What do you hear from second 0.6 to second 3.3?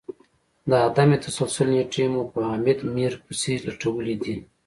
د عدم تسلسل نیټې مو په حامد میر